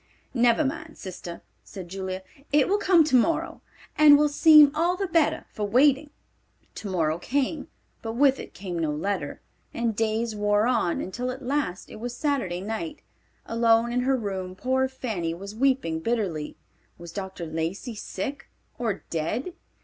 "Never 0.33 0.65
mind, 0.65 0.97
sister," 0.97 1.43
said 1.63 1.87
Julia. 1.87 2.23
"It 2.51 2.67
will 2.67 2.79
come 2.79 3.03
tomorrow, 3.03 3.61
and 3.95 4.17
will 4.17 4.29
seem 4.29 4.71
all 4.75 4.95
the 4.97 5.05
better 5.05 5.45
for 5.51 5.63
waiting." 5.67 6.09
Tomorrow 6.73 7.19
came, 7.19 7.67
but 8.01 8.13
with 8.13 8.39
it 8.39 8.55
came 8.55 8.79
no 8.79 8.89
letter, 8.89 9.41
and 9.75 9.95
days 9.95 10.35
wore 10.35 10.65
on, 10.65 11.01
until 11.01 11.29
at 11.29 11.45
last 11.45 11.87
it 11.91 11.97
was 11.99 12.17
Saturday 12.17 12.61
night. 12.61 13.03
Alone 13.45 13.91
in 13.93 13.99
her 13.99 14.17
room 14.17 14.55
poor 14.55 14.87
Fanny 14.87 15.35
was 15.35 15.53
weeping 15.53 15.99
bitterly. 15.99 16.57
Was 16.97 17.11
Dr. 17.11 17.45
Lacey 17.45 17.93
sick 17.93 18.49
or 18.79 19.03
dead? 19.11 19.53